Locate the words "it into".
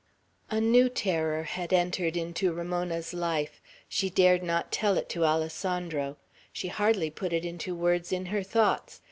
7.33-7.75